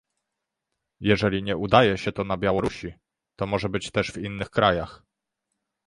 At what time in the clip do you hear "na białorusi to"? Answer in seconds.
2.23-3.47